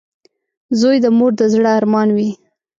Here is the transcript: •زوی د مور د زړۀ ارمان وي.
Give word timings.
•زوی 0.79 0.97
د 1.01 1.05
مور 1.17 1.31
د 1.39 1.41
زړۀ 1.53 1.71
ارمان 1.79 2.09
وي. 2.15 2.29